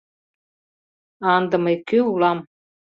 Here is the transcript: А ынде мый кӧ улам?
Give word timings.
А 1.25 1.29
ынде 1.39 1.57
мый 1.63 1.75
кӧ 1.89 1.97
улам? 2.11 2.39